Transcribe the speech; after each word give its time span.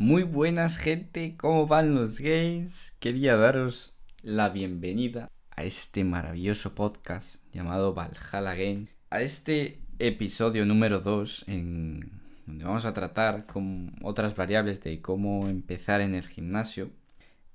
Muy 0.00 0.22
buenas 0.22 0.78
gente, 0.78 1.36
¿cómo 1.36 1.66
van 1.66 1.94
los 1.94 2.20
games? 2.20 2.96
Quería 3.00 3.36
daros 3.36 3.92
la 4.22 4.48
bienvenida 4.48 5.30
a 5.54 5.64
este 5.64 6.04
maravilloso 6.04 6.74
podcast 6.74 7.44
llamado 7.52 7.92
Valhalla 7.92 8.54
Games, 8.54 8.88
a 9.10 9.20
este 9.20 9.78
episodio 9.98 10.64
número 10.64 11.00
2 11.00 11.44
en 11.48 12.12
donde 12.46 12.64
vamos 12.64 12.86
a 12.86 12.94
tratar 12.94 13.44
con 13.44 13.92
otras 14.00 14.34
variables 14.34 14.82
de 14.82 15.02
cómo 15.02 15.46
empezar 15.48 16.00
en 16.00 16.14
el 16.14 16.26
gimnasio. 16.26 16.90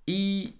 Y 0.05 0.57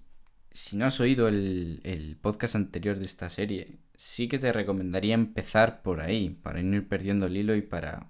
si 0.49 0.77
no 0.77 0.85
has 0.85 0.99
oído 0.99 1.27
el, 1.27 1.81
el 1.83 2.17
podcast 2.17 2.55
anterior 2.55 2.97
de 2.97 3.05
esta 3.05 3.29
serie, 3.29 3.77
sí 3.93 4.27
que 4.27 4.39
te 4.39 4.51
recomendaría 4.51 5.13
empezar 5.13 5.83
por 5.83 6.01
ahí, 6.01 6.31
para 6.31 6.63
no 6.63 6.77
ir 6.77 6.87
perdiendo 6.87 7.27
el 7.27 7.37
hilo 7.37 7.55
y 7.55 7.61
para... 7.61 8.09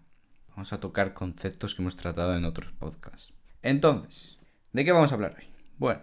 Vamos 0.52 0.72
a 0.72 0.80
tocar 0.80 1.14
conceptos 1.14 1.76
que 1.76 1.82
hemos 1.82 1.98
tratado 1.98 2.38
en 2.38 2.46
otros 2.46 2.72
podcasts. 2.72 3.35
Entonces, 3.66 4.38
¿de 4.74 4.86
qué 4.86 4.92
vamos 4.92 5.12
a 5.12 5.16
hablar 5.16 5.38
hoy? 5.40 5.46
Bueno, 5.80 6.02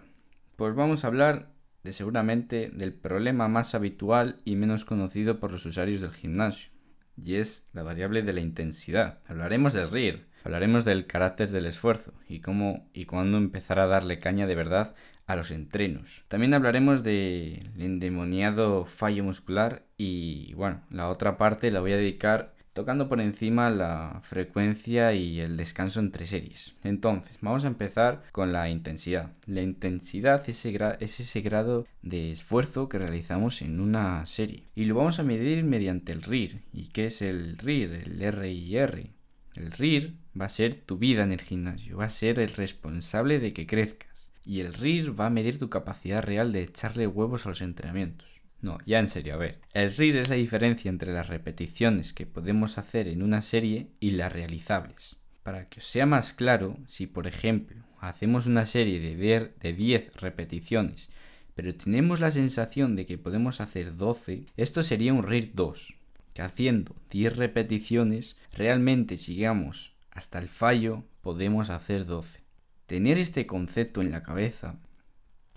pues 0.57 0.75
vamos 0.75 1.03
a 1.03 1.07
hablar 1.07 1.47
de 1.81 1.93
seguramente 1.93 2.69
del 2.73 2.91
problema 2.91 3.47
más 3.47 3.73
habitual 3.73 4.41
y 4.43 4.57
menos 4.57 4.83
conocido 4.83 5.39
por 5.39 5.53
los 5.53 5.65
usuarios 5.65 6.01
del 6.01 6.11
gimnasio, 6.11 6.71
y 7.15 7.35
es 7.35 7.69
la 7.71 7.83
variable 7.83 8.21
de 8.21 8.33
la 8.33 8.41
intensidad. 8.41 9.19
Hablaremos 9.27 9.71
del 9.71 9.91
RIR, 9.91 10.27
hablaremos 10.43 10.83
del 10.83 11.07
carácter 11.07 11.51
del 11.51 11.65
esfuerzo 11.65 12.13
y 12.27 12.41
cómo 12.41 12.89
y 12.91 13.05
cuándo 13.05 13.37
empezar 13.37 13.79
a 13.79 13.87
darle 13.87 14.19
caña 14.19 14.45
de 14.45 14.55
verdad 14.55 14.93
a 15.25 15.37
los 15.37 15.49
entrenos. 15.49 16.25
También 16.27 16.53
hablaremos 16.53 17.01
del 17.01 17.61
endemoniado 17.79 18.83
fallo 18.83 19.23
muscular 19.23 19.85
y 19.95 20.53
bueno, 20.55 20.81
la 20.89 21.07
otra 21.07 21.37
parte 21.37 21.71
la 21.71 21.79
voy 21.79 21.93
a 21.93 21.97
dedicar 21.97 22.52
tocando 22.73 23.07
por 23.07 23.21
encima 23.21 23.69
la 23.69 24.19
frecuencia 24.23 25.13
y 25.13 25.39
el 25.39 25.57
descanso 25.57 25.99
entre 25.99 26.25
series. 26.25 26.75
Entonces, 26.83 27.37
vamos 27.41 27.63
a 27.63 27.67
empezar 27.67 28.23
con 28.31 28.51
la 28.51 28.69
intensidad. 28.69 29.31
La 29.45 29.61
intensidad 29.61 30.43
es 30.47 30.65
ese, 30.65 31.41
grado 31.41 31.87
de 32.01 32.31
esfuerzo 32.31 32.89
que 32.89 32.99
realizamos 32.99 33.61
en 33.61 33.79
una 33.79 34.25
serie. 34.25 34.63
Y 34.75 34.85
lo 34.85 34.95
vamos 34.95 35.19
a 35.19 35.23
medir 35.23 35.63
mediante 35.63 36.11
el 36.11 36.23
RIR. 36.23 36.63
¿Y 36.73 36.87
qué 36.87 37.05
es 37.05 37.21
el 37.21 37.57
RIR? 37.57 37.93
El 37.93 38.33
RIR. 38.33 39.11
El 39.55 39.71
RIR 39.71 40.15
va 40.39 40.45
a 40.45 40.49
ser 40.49 40.73
tu 40.73 40.97
vida 40.97 41.23
en 41.23 41.31
el 41.31 41.41
gimnasio, 41.41 41.97
va 41.97 42.05
a 42.05 42.09
ser 42.09 42.39
el 42.39 42.49
responsable 42.49 43.39
de 43.39 43.53
que 43.53 43.67
crezcas. 43.67 44.31
Y 44.43 44.61
el 44.61 44.73
RIR 44.73 45.17
va 45.17 45.27
a 45.27 45.29
medir 45.29 45.59
tu 45.59 45.69
capacidad 45.69 46.23
real 46.23 46.51
de 46.51 46.63
echarle 46.63 47.05
huevos 47.05 47.45
a 47.45 47.49
los 47.49 47.61
entrenamientos. 47.61 48.42
No, 48.63 48.77
ya 48.85 48.99
en 48.99 49.09
serio, 49.09 49.33
a 49.33 49.37
ver. 49.37 49.59
El 49.73 49.93
RIR 49.93 50.15
es 50.15 50.29
la 50.29 50.35
diferencia 50.35 50.87
entre 50.87 51.11
las 51.11 51.27
repeticiones 51.27 52.13
que 52.13 52.25
podemos 52.25 52.77
hacer 52.77 53.09
en 53.09 53.21
una 53.21 53.41
serie 53.41 53.89
y 53.99 54.11
las 54.11 54.31
realizables. 54.31 55.17
Para 55.43 55.67
que 55.67 55.81
os 55.81 55.85
sea 55.85 56.05
más 56.05 56.31
claro, 56.31 56.77
si 56.87 57.05
por 57.05 57.27
ejemplo 57.27 57.83
hacemos 57.99 58.45
una 58.45 58.65
serie 58.65 59.01
de 59.01 59.73
10 59.73 60.15
repeticiones, 60.15 61.09
pero 61.55 61.75
tenemos 61.75 62.21
la 62.21 62.31
sensación 62.31 62.95
de 62.95 63.05
que 63.05 63.17
podemos 63.17 63.59
hacer 63.59 63.97
12, 63.97 64.45
esto 64.55 64.81
sería 64.81 65.13
un 65.13 65.23
RIR 65.23 65.51
2. 65.53 65.95
Que 66.33 66.41
haciendo 66.41 66.95
10 67.11 67.35
repeticiones, 67.35 68.37
realmente 68.53 69.17
si 69.17 69.35
llegamos 69.35 69.93
hasta 70.09 70.39
el 70.39 70.47
fallo, 70.47 71.03
podemos 71.19 71.69
hacer 71.69 72.05
12. 72.05 72.39
Tener 72.85 73.17
este 73.17 73.45
concepto 73.45 74.01
en 74.01 74.11
la 74.11 74.23
cabeza 74.23 74.79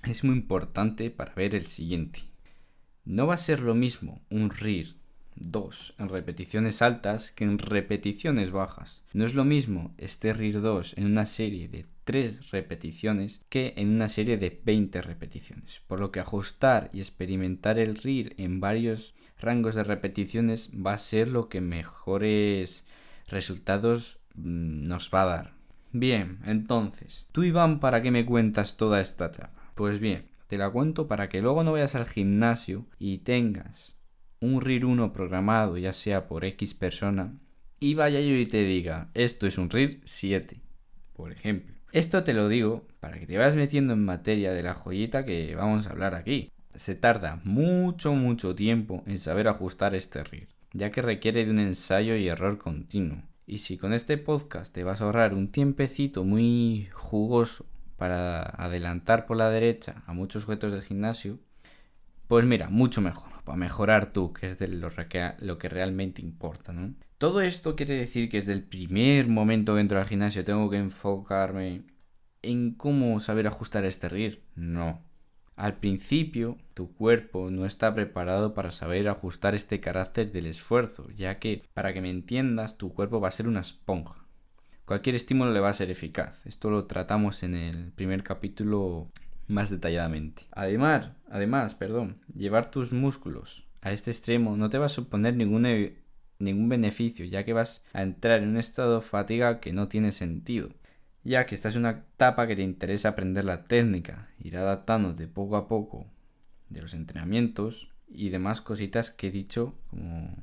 es 0.02 0.24
muy 0.24 0.34
importante 0.34 1.10
para 1.10 1.34
ver 1.34 1.54
el 1.54 1.66
siguiente. 1.66 2.35
No 3.06 3.28
va 3.28 3.34
a 3.34 3.38
ser 3.38 3.60
lo 3.60 3.76
mismo 3.76 4.20
un 4.30 4.50
RIR 4.50 4.96
2 5.36 5.94
en 5.98 6.08
repeticiones 6.08 6.82
altas 6.82 7.30
que 7.30 7.44
en 7.44 7.58
repeticiones 7.58 8.50
bajas. 8.50 9.04
No 9.12 9.24
es 9.24 9.34
lo 9.34 9.44
mismo 9.44 9.94
este 9.96 10.32
RIR 10.32 10.60
2 10.60 10.94
en 10.96 11.06
una 11.06 11.24
serie 11.24 11.68
de 11.68 11.86
3 12.02 12.50
repeticiones 12.50 13.42
que 13.48 13.74
en 13.76 13.90
una 13.90 14.08
serie 14.08 14.38
de 14.38 14.60
20 14.64 15.02
repeticiones. 15.02 15.82
Por 15.86 16.00
lo 16.00 16.10
que 16.10 16.18
ajustar 16.18 16.90
y 16.92 16.98
experimentar 16.98 17.78
el 17.78 17.94
RIR 17.94 18.34
en 18.38 18.58
varios 18.58 19.14
rangos 19.40 19.76
de 19.76 19.84
repeticiones 19.84 20.70
va 20.74 20.94
a 20.94 20.98
ser 20.98 21.28
lo 21.28 21.48
que 21.48 21.60
mejores 21.60 22.84
resultados 23.28 24.18
mm, 24.34 24.82
nos 24.88 25.10
va 25.14 25.22
a 25.22 25.26
dar. 25.26 25.52
Bien, 25.92 26.40
entonces, 26.44 27.28
tú 27.30 27.44
Iván, 27.44 27.78
¿para 27.78 28.02
qué 28.02 28.10
me 28.10 28.26
cuentas 28.26 28.76
toda 28.76 29.00
esta 29.00 29.26
etapa? 29.26 29.52
Pues 29.74 30.00
bien, 30.00 30.26
te 30.46 30.58
la 30.58 30.70
cuento 30.70 31.08
para 31.08 31.28
que 31.28 31.42
luego 31.42 31.64
no 31.64 31.72
vayas 31.72 31.94
al 31.94 32.06
gimnasio 32.06 32.86
y 32.98 33.18
tengas 33.18 33.96
un 34.40 34.60
RIR 34.60 34.86
1 34.86 35.12
programado, 35.12 35.76
ya 35.78 35.92
sea 35.92 36.26
por 36.26 36.44
X 36.44 36.74
persona, 36.74 37.34
y 37.80 37.94
vaya 37.94 38.20
yo 38.20 38.34
y 38.34 38.46
te 38.46 38.64
diga, 38.64 39.10
esto 39.14 39.46
es 39.46 39.58
un 39.58 39.70
RIR 39.70 40.00
7, 40.04 40.60
por 41.14 41.32
ejemplo. 41.32 41.74
Esto 41.92 42.24
te 42.24 42.34
lo 42.34 42.48
digo 42.48 42.86
para 43.00 43.18
que 43.18 43.26
te 43.26 43.38
vayas 43.38 43.56
metiendo 43.56 43.94
en 43.94 44.04
materia 44.04 44.52
de 44.52 44.62
la 44.62 44.74
joyita 44.74 45.24
que 45.24 45.54
vamos 45.54 45.86
a 45.86 45.90
hablar 45.90 46.14
aquí. 46.14 46.50
Se 46.74 46.94
tarda 46.94 47.40
mucho, 47.44 48.14
mucho 48.14 48.54
tiempo 48.54 49.02
en 49.06 49.18
saber 49.18 49.48
ajustar 49.48 49.94
este 49.94 50.22
RIR, 50.22 50.48
ya 50.72 50.90
que 50.90 51.02
requiere 51.02 51.44
de 51.44 51.50
un 51.50 51.58
ensayo 51.58 52.16
y 52.16 52.28
error 52.28 52.58
continuo. 52.58 53.22
Y 53.46 53.58
si 53.58 53.78
con 53.78 53.92
este 53.92 54.18
podcast 54.18 54.74
te 54.74 54.84
vas 54.84 55.00
a 55.00 55.04
ahorrar 55.04 55.32
un 55.32 55.52
tiempecito 55.52 56.24
muy 56.24 56.88
jugoso 56.92 57.64
para 57.96 58.42
adelantar 58.42 59.26
por 59.26 59.36
la 59.36 59.50
derecha 59.50 60.02
a 60.06 60.12
muchos 60.12 60.42
sujetos 60.42 60.72
del 60.72 60.82
gimnasio, 60.82 61.38
pues 62.28 62.44
mira, 62.44 62.68
mucho 62.68 63.00
mejor, 63.00 63.30
para 63.44 63.56
mejorar 63.56 64.12
tú, 64.12 64.32
que 64.32 64.48
es 64.48 64.58
de 64.58 64.68
lo, 64.68 64.90
que 65.58 65.68
realmente 65.68 66.20
importa, 66.22 66.72
¿no? 66.72 66.94
Todo 67.18 67.40
esto 67.40 67.76
quiere 67.76 67.94
decir 67.94 68.28
que 68.28 68.38
desde 68.38 68.52
el 68.52 68.62
primer 68.62 69.28
momento 69.28 69.74
que 69.74 69.80
entro 69.80 69.98
al 69.98 70.06
gimnasio 70.06 70.44
tengo 70.44 70.68
que 70.68 70.76
enfocarme 70.76 71.82
en 72.42 72.72
cómo 72.74 73.20
saber 73.20 73.46
ajustar 73.46 73.84
este 73.84 74.08
RIR. 74.08 74.42
No. 74.54 75.02
Al 75.54 75.78
principio, 75.78 76.58
tu 76.74 76.92
cuerpo 76.92 77.50
no 77.50 77.64
está 77.64 77.94
preparado 77.94 78.52
para 78.52 78.72
saber 78.72 79.08
ajustar 79.08 79.54
este 79.54 79.80
carácter 79.80 80.30
del 80.30 80.46
esfuerzo, 80.46 81.08
ya 81.16 81.38
que, 81.38 81.62
para 81.72 81.94
que 81.94 82.02
me 82.02 82.10
entiendas, 82.10 82.76
tu 82.76 82.92
cuerpo 82.92 83.20
va 83.20 83.28
a 83.28 83.32
ser 83.32 83.48
una 83.48 83.60
esponja 83.60 84.25
cualquier 84.86 85.16
estímulo 85.16 85.52
le 85.52 85.60
va 85.60 85.68
a 85.68 85.74
ser 85.74 85.90
eficaz. 85.90 86.40
Esto 86.46 86.70
lo 86.70 86.86
tratamos 86.86 87.42
en 87.42 87.54
el 87.54 87.92
primer 87.92 88.22
capítulo 88.22 89.10
más 89.48 89.68
detalladamente. 89.68 90.44
Además, 90.52 91.10
además, 91.28 91.74
perdón, 91.74 92.18
llevar 92.34 92.70
tus 92.70 92.92
músculos 92.92 93.66
a 93.82 93.92
este 93.92 94.10
extremo 94.10 94.56
no 94.56 94.70
te 94.70 94.78
va 94.78 94.86
a 94.86 94.88
suponer 94.88 95.36
ningún, 95.36 95.66
e, 95.66 95.96
ningún 96.38 96.68
beneficio, 96.68 97.24
ya 97.24 97.44
que 97.44 97.52
vas 97.52 97.84
a 97.92 98.02
entrar 98.02 98.42
en 98.42 98.48
un 98.48 98.56
estado 98.56 98.96
de 98.96 99.06
fatiga 99.06 99.60
que 99.60 99.72
no 99.72 99.88
tiene 99.88 100.12
sentido. 100.12 100.70
Ya 101.24 101.46
que 101.46 101.56
esta 101.56 101.68
es 101.68 101.76
una 101.76 101.90
etapa 101.90 102.46
que 102.46 102.56
te 102.56 102.62
interesa 102.62 103.10
aprender 103.10 103.44
la 103.44 103.64
técnica, 103.64 104.28
ir 104.38 104.56
adaptándote 104.56 105.26
poco 105.26 105.56
a 105.56 105.66
poco 105.66 106.06
de 106.68 106.82
los 106.82 106.94
entrenamientos 106.94 107.90
y 108.08 108.28
demás 108.28 108.60
cositas 108.60 109.10
que 109.10 109.28
he 109.28 109.30
dicho 109.32 109.74
como 109.90 110.34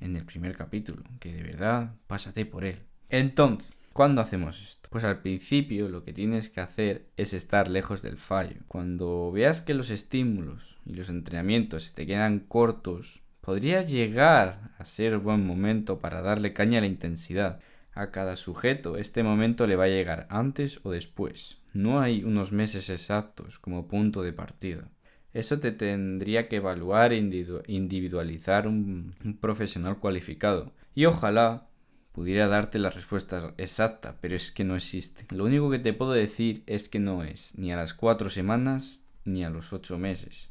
en 0.00 0.16
el 0.16 0.24
primer 0.24 0.56
capítulo, 0.56 1.02
que 1.20 1.32
de 1.32 1.42
verdad 1.42 1.94
pásate 2.06 2.46
por 2.46 2.64
él. 2.64 2.87
Entonces, 3.10 3.74
¿cuándo 3.94 4.20
hacemos 4.20 4.60
esto? 4.60 4.88
Pues 4.90 5.04
al 5.04 5.20
principio 5.20 5.88
lo 5.88 6.04
que 6.04 6.12
tienes 6.12 6.50
que 6.50 6.60
hacer 6.60 7.06
es 7.16 7.32
estar 7.32 7.68
lejos 7.68 8.02
del 8.02 8.18
fallo. 8.18 8.60
Cuando 8.68 9.32
veas 9.32 9.62
que 9.62 9.74
los 9.74 9.88
estímulos 9.88 10.76
y 10.84 10.94
los 10.94 11.08
entrenamientos 11.08 11.84
se 11.84 11.94
te 11.94 12.06
quedan 12.06 12.40
cortos, 12.40 13.22
podría 13.40 13.80
llegar 13.80 14.72
a 14.78 14.84
ser 14.84 15.16
buen 15.18 15.46
momento 15.46 15.98
para 15.98 16.20
darle 16.20 16.52
caña 16.52 16.78
a 16.78 16.80
la 16.82 16.86
intensidad. 16.86 17.60
A 17.92 18.10
cada 18.10 18.36
sujeto 18.36 18.98
este 18.98 19.22
momento 19.22 19.66
le 19.66 19.76
va 19.76 19.84
a 19.84 19.88
llegar 19.88 20.26
antes 20.28 20.80
o 20.82 20.90
después. 20.90 21.58
No 21.72 22.00
hay 22.00 22.24
unos 22.24 22.52
meses 22.52 22.90
exactos 22.90 23.58
como 23.58 23.88
punto 23.88 24.22
de 24.22 24.34
partida. 24.34 24.90
Eso 25.32 25.60
te 25.60 25.72
tendría 25.72 26.48
que 26.48 26.56
evaluar 26.56 27.12
e 27.12 27.16
individualizar 27.16 28.66
un, 28.66 29.14
un 29.24 29.36
profesional 29.38 29.98
cualificado. 29.98 30.72
Y 30.94 31.06
ojalá 31.06 31.67
pudiera 32.18 32.48
darte 32.48 32.80
la 32.80 32.90
respuesta 32.90 33.54
exacta, 33.58 34.16
pero 34.20 34.34
es 34.34 34.50
que 34.50 34.64
no 34.64 34.74
existe. 34.74 35.24
Lo 35.32 35.44
único 35.44 35.70
que 35.70 35.78
te 35.78 35.92
puedo 35.92 36.10
decir 36.10 36.64
es 36.66 36.88
que 36.88 36.98
no 36.98 37.22
es 37.22 37.56
ni 37.56 37.70
a 37.70 37.76
las 37.76 37.94
cuatro 37.94 38.28
semanas 38.28 38.98
ni 39.24 39.44
a 39.44 39.50
los 39.50 39.72
ocho 39.72 39.98
meses. 39.98 40.48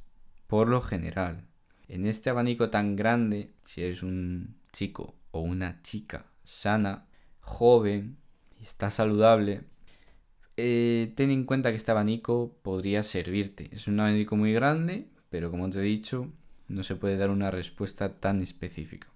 Por 0.48 0.70
lo 0.70 0.80
general, 0.80 1.44
en 1.90 2.06
este 2.06 2.30
abanico 2.30 2.70
tan 2.70 2.96
grande, 2.96 3.52
si 3.66 3.82
eres 3.82 4.02
un 4.02 4.56
chico 4.72 5.16
o 5.32 5.42
una 5.42 5.82
chica 5.82 6.28
sana, 6.46 7.06
joven 7.42 8.16
está 8.62 8.90
saludable, 8.90 9.64
eh, 10.56 11.12
ten 11.18 11.32
en 11.32 11.44
cuenta 11.44 11.72
que 11.72 11.76
este 11.76 11.92
abanico 11.92 12.56
podría 12.62 13.04
servirte. 13.04 13.68
Es 13.74 13.90
un 13.90 14.00
abanico 14.00 14.38
muy 14.38 14.54
grande, 14.54 15.10
pero 15.30 15.52
como 15.52 15.70
te 15.70 15.80
he 15.80 15.82
dicho, 15.82 16.32
no 16.70 16.84
se 16.84 16.96
puede 16.96 17.18
dar 17.18 17.30
una 17.30 17.52
respuesta 17.52 18.22
tan 18.22 18.42
específica. 18.42 19.10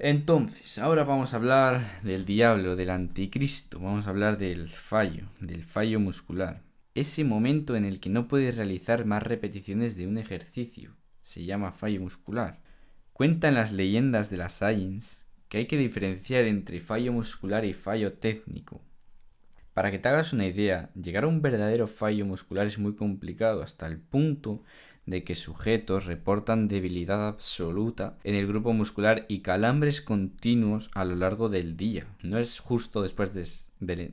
Entonces, 0.00 0.78
ahora 0.78 1.04
vamos 1.04 1.32
a 1.32 1.36
hablar 1.36 2.02
del 2.02 2.24
diablo, 2.24 2.74
del 2.74 2.90
anticristo, 2.90 3.78
vamos 3.78 4.06
a 4.06 4.10
hablar 4.10 4.38
del 4.38 4.68
fallo, 4.68 5.26
del 5.38 5.64
fallo 5.64 6.00
muscular. 6.00 6.62
Ese 6.96 7.22
momento 7.22 7.76
en 7.76 7.84
el 7.84 8.00
que 8.00 8.10
no 8.10 8.26
puedes 8.26 8.56
realizar 8.56 9.04
más 9.04 9.22
repeticiones 9.22 9.94
de 9.94 10.08
un 10.08 10.18
ejercicio 10.18 10.96
se 11.22 11.44
llama 11.44 11.70
fallo 11.70 12.00
muscular. 12.00 12.60
Cuentan 13.12 13.54
las 13.54 13.72
leyendas 13.72 14.30
de 14.30 14.36
la 14.36 14.48
science 14.48 15.18
que 15.48 15.58
hay 15.58 15.66
que 15.66 15.78
diferenciar 15.78 16.44
entre 16.44 16.80
fallo 16.80 17.12
muscular 17.12 17.64
y 17.64 17.72
fallo 17.72 18.14
técnico. 18.14 18.82
Para 19.74 19.92
que 19.92 20.00
te 20.00 20.08
hagas 20.08 20.32
una 20.32 20.46
idea, 20.46 20.90
llegar 20.94 21.22
a 21.22 21.28
un 21.28 21.40
verdadero 21.40 21.86
fallo 21.86 22.26
muscular 22.26 22.66
es 22.66 22.78
muy 22.78 22.96
complicado 22.96 23.62
hasta 23.62 23.86
el 23.86 24.00
punto 24.00 24.64
de 25.06 25.24
que 25.24 25.34
sujetos 25.34 26.06
reportan 26.06 26.68
debilidad 26.68 27.28
absoluta 27.28 28.16
en 28.24 28.34
el 28.34 28.46
grupo 28.46 28.72
muscular 28.72 29.26
y 29.28 29.40
calambres 29.40 30.00
continuos 30.00 30.90
a 30.94 31.04
lo 31.04 31.14
largo 31.14 31.48
del 31.48 31.76
día. 31.76 32.06
No 32.22 32.38
es 32.38 32.60
justo 32.60 33.02
después 33.02 33.34
de, 33.34 33.46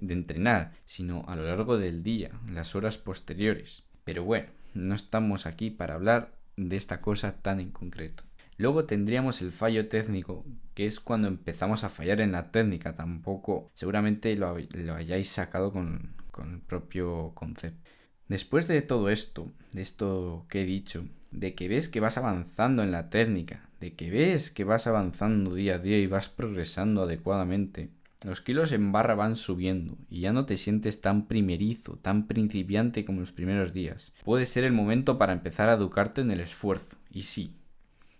entrenar, 0.09 0.73
sino 0.85 1.23
a 1.27 1.35
lo 1.35 1.43
largo 1.43 1.77
del 1.77 2.03
día, 2.03 2.31
las 2.49 2.75
horas 2.75 2.97
posteriores. 2.97 3.83
Pero 4.03 4.23
bueno, 4.23 4.47
no 4.73 4.95
estamos 4.95 5.45
aquí 5.45 5.69
para 5.69 5.95
hablar 5.95 6.33
de 6.57 6.75
esta 6.75 7.01
cosa 7.01 7.41
tan 7.41 7.59
en 7.59 7.71
concreto. 7.71 8.23
Luego 8.57 8.85
tendríamos 8.85 9.41
el 9.41 9.51
fallo 9.51 9.87
técnico, 9.87 10.45
que 10.75 10.85
es 10.85 10.99
cuando 10.99 11.27
empezamos 11.27 11.83
a 11.83 11.89
fallar 11.89 12.21
en 12.21 12.31
la 12.31 12.43
técnica. 12.43 12.95
Tampoco 12.95 13.71
seguramente 13.73 14.35
lo, 14.35 14.55
hayáis 14.93 15.29
sacado 15.29 15.71
con, 15.71 16.13
con 16.31 16.53
el 16.53 16.59
propio 16.59 17.31
concepto. 17.33 17.89
Después 18.27 18.67
de 18.67 18.81
todo 18.81 19.09
esto, 19.09 19.51
de 19.73 19.81
esto 19.81 20.45
que 20.49 20.61
he 20.61 20.65
dicho, 20.65 21.05
de 21.31 21.55
que 21.55 21.67
ves 21.67 21.89
que 21.89 21.99
vas 21.99 22.17
avanzando 22.17 22.83
en 22.83 22.91
la 22.91 23.09
técnica, 23.09 23.69
de 23.79 23.93
que 23.93 24.09
ves 24.09 24.51
que 24.51 24.63
vas 24.63 24.87
avanzando 24.87 25.55
día 25.55 25.75
a 25.75 25.79
día 25.79 25.97
y 25.97 26.07
vas 26.07 26.29
progresando 26.29 27.03
adecuadamente, 27.03 27.89
los 28.23 28.39
kilos 28.39 28.71
en 28.71 28.91
barra 28.91 29.15
van 29.15 29.35
subiendo 29.35 29.97
y 30.07 30.21
ya 30.21 30.31
no 30.31 30.45
te 30.45 30.55
sientes 30.55 31.01
tan 31.01 31.27
primerizo, 31.27 31.97
tan 32.01 32.27
principiante 32.27 33.03
como 33.03 33.21
los 33.21 33.31
primeros 33.31 33.73
días. 33.73 34.13
Puede 34.23 34.45
ser 34.45 34.63
el 34.63 34.73
momento 34.73 35.17
para 35.17 35.33
empezar 35.33 35.69
a 35.69 35.73
educarte 35.73 36.21
en 36.21 36.29
el 36.29 36.39
esfuerzo. 36.39 36.97
Y 37.09 37.23
sí, 37.23 37.55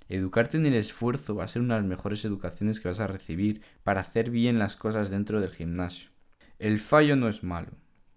educarte 0.09 0.57
en 0.57 0.65
el 0.65 0.73
esfuerzo 0.73 1.35
va 1.35 1.43
a 1.43 1.47
ser 1.47 1.61
una 1.61 1.75
de 1.75 1.81
las 1.81 1.89
mejores 1.89 2.25
educaciones 2.25 2.79
que 2.79 2.87
vas 2.87 2.99
a 2.99 3.05
recibir 3.05 3.61
para 3.83 4.01
hacer 4.01 4.31
bien 4.31 4.57
las 4.57 4.75
cosas 4.75 5.11
dentro 5.11 5.39
del 5.39 5.51
gimnasio. 5.51 6.09
El 6.57 6.79
fallo 6.79 7.15
no 7.15 7.29
es 7.29 7.43
malo. 7.43 7.71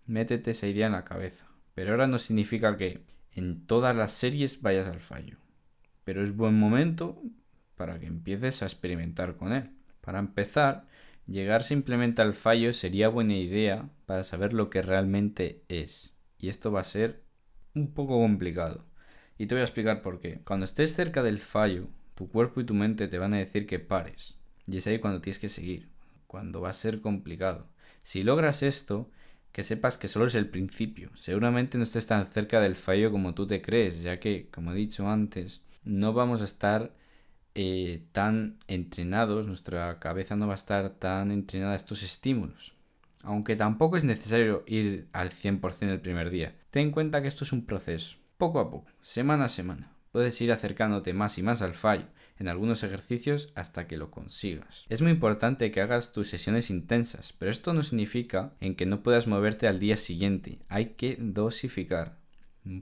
Métete 0.07 0.53
esa 0.53 0.67
idea 0.67 0.87
en 0.87 0.93
la 0.93 1.05
cabeza. 1.05 1.47
Pero 1.75 1.93
ahora 1.93 2.07
no 2.07 2.19
significa 2.19 2.77
que 2.77 3.03
en 3.33 3.67
todas 3.67 3.95
las 3.95 4.13
series 4.13 4.63
vayas 4.63 4.87
al 4.87 5.01
fallo. 5.01 5.39
Pero 6.05 6.23
es 6.23 6.37
buen 6.37 6.59
momento 6.59 7.21
para 7.77 7.99
que 7.99 8.07
empieces 8.07 8.63
a 8.63 8.67
experimentar 8.67 9.37
con 9.37 9.53
él. 9.53 9.71
Para 10.01 10.19
empezar, 10.19 10.87
llegar 11.27 11.63
simplemente 11.63 12.23
al 12.23 12.35
fallo 12.35 12.73
sería 12.73 13.09
buena 13.09 13.35
idea 13.35 13.89
para 14.07 14.23
saber 14.23 14.53
lo 14.53 14.71
que 14.71 14.83
realmente 14.83 15.63
es. 15.69 16.15
Y 16.39 16.49
esto 16.49 16.71
va 16.71 16.81
a 16.81 16.85
ser 16.85 17.23
un 17.75 17.93
poco 17.93 18.21
complicado. 18.21 18.85
Y 19.39 19.47
te 19.47 19.55
voy 19.55 19.63
a 19.63 19.65
explicar 19.65 20.03
por 20.03 20.21
qué. 20.21 20.41
Cuando 20.45 20.65
estés 20.65 20.95
cerca 20.95 21.23
del 21.23 21.41
fallo, 21.41 21.89
tu 22.15 22.29
cuerpo 22.29 22.61
y 22.61 22.65
tu 22.65 22.75
mente 22.75 23.09
te 23.09 23.19
van 23.19 23.35
a 23.35 23.39
decir 23.39 23.67
que 23.67 23.81
pares. 23.81 24.39
Y 24.67 24.77
es 24.77 24.87
ahí 24.87 24.99
cuando 24.99 25.21
tienes 25.21 25.39
que 25.39 25.49
seguir. 25.49 25.89
Cuando 26.27 26.61
va 26.61 26.71
a 26.71 26.75
ser 26.75 27.01
complicado. 27.01 27.67
Si 28.03 28.23
logras 28.23 28.63
esto, 28.63 29.11
que 29.55 29.63
sepas 29.63 29.97
que 29.97 30.09
solo 30.09 30.27
es 30.27 30.35
el 30.35 30.49
principio. 30.49 31.13
Seguramente 31.15 31.79
no 31.79 31.85
estés 31.85 32.07
tan 32.07 32.27
cerca 32.27 32.61
del 32.61 32.75
fallo 32.75 33.13
como 33.13 33.35
tú 33.35 33.47
te 33.47 33.63
crees, 33.63 34.03
ya 34.03 34.19
que, 34.19 34.49
como 34.51 34.73
he 34.73 34.75
dicho 34.75 35.09
antes, 35.09 35.61
no 35.85 36.13
vamos 36.13 36.43
a 36.43 36.45
estar 36.45 36.93
eh, 37.55 38.03
tan 38.11 38.59
entrenados, 38.67 39.47
nuestra 39.47 40.01
cabeza 40.01 40.35
no 40.35 40.49
va 40.49 40.55
a 40.55 40.57
estar 40.57 40.91
tan 40.95 41.31
entrenada 41.31 41.75
a 41.75 41.77
estos 41.77 42.03
estímulos. 42.03 42.75
Aunque 43.23 43.55
tampoco 43.55 43.97
es 43.97 44.03
necesario 44.03 44.65
ir 44.67 45.07
al 45.13 45.31
100% 45.31 45.89
el 45.89 46.01
primer 46.01 46.31
día. 46.31 46.57
Ten 46.73 46.89
en 46.89 46.91
cuenta 46.91 47.23
que 47.23 47.29
esto 47.29 47.45
es 47.45 47.53
un 47.53 47.65
proceso, 47.65 48.17
poco 48.37 48.59
a 48.59 48.69
poco, 48.73 48.91
semana 49.03 49.45
a 49.45 49.49
semana. 49.49 49.94
Puedes 50.15 50.41
ir 50.41 50.53
acercándote 50.53 51.13
más 51.13 51.39
y 51.39 51.43
más 51.43 51.61
al 51.61 51.75
fallo 51.75 52.05
en 52.39 52.47
algunos 52.47 52.85
ejercicios 52.85 53.51
hasta 53.57 53.89
que 53.89 53.97
lo 53.97 54.13
consigas. 54.13 54.85
Es 54.89 55.03
muy 55.03 55.11
importante 55.11 55.73
que 55.73 55.81
hagas 55.81 56.13
tus 56.13 56.29
sesiones 56.29 56.71
intensas, 56.71 57.33
pero 57.33 57.51
esto 57.51 57.75
no 57.75 57.83
significa 57.83 58.53
en 58.61 58.77
que 58.77 58.87
no 58.87 59.03
puedas 59.03 59.27
moverte 59.27 59.67
al 59.67 59.81
día 59.81 59.97
siguiente. 59.97 60.61
Hay 60.69 60.91
que 60.91 61.17
dosificar. 61.19 62.21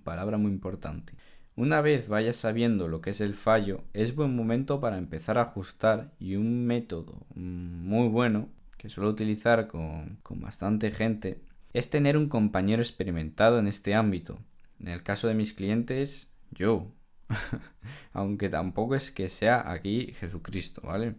Palabra 0.05 0.37
muy 0.37 0.53
importante. 0.53 1.15
Una 1.57 1.81
vez 1.81 2.07
vayas 2.07 2.37
sabiendo 2.37 2.87
lo 2.87 3.01
que 3.01 3.09
es 3.09 3.23
el 3.23 3.35
fallo, 3.35 3.83
es 3.95 4.15
buen 4.15 4.37
momento 4.37 4.79
para 4.79 4.99
empezar 4.99 5.39
a 5.39 5.45
ajustar 5.45 6.13
y 6.21 6.37
un 6.37 6.67
método 6.67 7.25
muy 7.35 8.09
bueno 8.09 8.51
que 8.77 8.91
suelo 8.91 9.09
utilizar 9.09 9.69
con, 9.69 10.19
con 10.23 10.43
bastante 10.43 10.91
gente 10.91 11.41
es 11.73 11.89
tener 11.89 12.19
un 12.19 12.29
compañero 12.29 12.83
experimentado 12.83 13.59
en 13.59 13.69
este 13.69 13.95
ámbito. 13.95 14.39
En 14.79 14.89
el 14.89 15.03
caso 15.03 15.29
de 15.29 15.35
mis 15.35 15.55
clientes, 15.55 16.31
yo, 16.51 16.93
Aunque 18.13 18.49
tampoco 18.49 18.95
es 18.95 19.11
que 19.11 19.29
sea 19.29 19.71
aquí 19.71 20.15
Jesucristo, 20.19 20.83
¿vale? 20.85 21.15